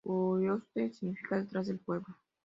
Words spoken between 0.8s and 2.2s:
significa "detrás del pueblo".